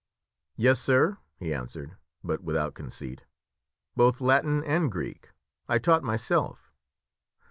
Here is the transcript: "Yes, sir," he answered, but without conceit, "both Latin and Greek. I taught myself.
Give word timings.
"Yes, 0.55 0.79
sir," 0.81 1.19
he 1.37 1.53
answered, 1.53 1.95
but 2.23 2.41
without 2.41 2.73
conceit, 2.73 3.21
"both 3.95 4.19
Latin 4.19 4.63
and 4.63 4.91
Greek. 4.91 5.29
I 5.69 5.77
taught 5.77 6.01
myself. 6.01 6.71